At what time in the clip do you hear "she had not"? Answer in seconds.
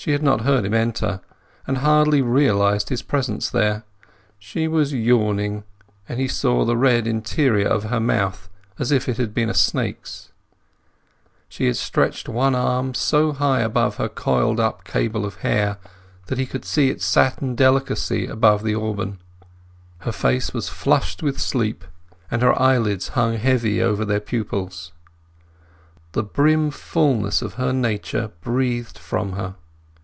0.00-0.42